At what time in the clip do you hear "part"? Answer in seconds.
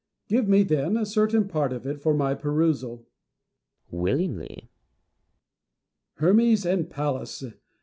1.47-1.71